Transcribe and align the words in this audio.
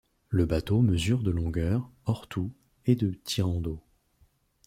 Le 0.29 0.47
bateau 0.47 0.81
mesure 0.81 1.21
de 1.21 1.29
longueur 1.29 1.87
hors-tout 2.07 2.51
et 2.87 2.95
de 2.95 3.11
tirant 3.11 3.61
d'eau. 3.61 3.83